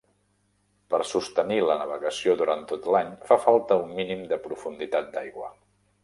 [0.93, 5.51] Per sostenir la navegació durant tot l'any fa falta un mínim de profunditat d'aigua.